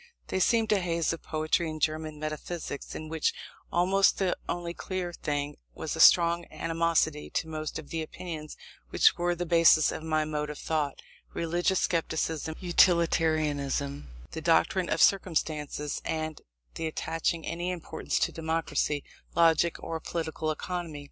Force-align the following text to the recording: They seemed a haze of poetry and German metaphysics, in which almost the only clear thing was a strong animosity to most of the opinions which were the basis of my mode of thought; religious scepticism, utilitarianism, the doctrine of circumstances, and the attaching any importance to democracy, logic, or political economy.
They 0.29 0.39
seemed 0.39 0.71
a 0.71 0.79
haze 0.79 1.13
of 1.13 1.21
poetry 1.21 1.69
and 1.69 1.79
German 1.79 2.17
metaphysics, 2.19 2.95
in 2.95 3.07
which 3.07 3.35
almost 3.71 4.17
the 4.17 4.35
only 4.49 4.73
clear 4.73 5.13
thing 5.13 5.57
was 5.75 5.95
a 5.95 5.99
strong 5.99 6.45
animosity 6.49 7.29
to 7.29 7.47
most 7.47 7.77
of 7.77 7.89
the 7.91 8.01
opinions 8.01 8.57
which 8.89 9.15
were 9.15 9.35
the 9.35 9.45
basis 9.45 9.91
of 9.91 10.01
my 10.01 10.25
mode 10.25 10.49
of 10.49 10.57
thought; 10.57 11.03
religious 11.35 11.81
scepticism, 11.81 12.55
utilitarianism, 12.59 14.07
the 14.31 14.41
doctrine 14.41 14.89
of 14.89 15.03
circumstances, 15.03 16.01
and 16.03 16.41
the 16.73 16.87
attaching 16.87 17.45
any 17.45 17.69
importance 17.69 18.17
to 18.21 18.31
democracy, 18.31 19.03
logic, 19.35 19.75
or 19.83 19.99
political 19.99 20.49
economy. 20.49 20.99